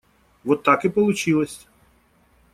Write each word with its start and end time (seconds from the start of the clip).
Вот 0.43 0.63
так 0.63 0.83
и 0.85 0.89
получилось. 0.89 1.67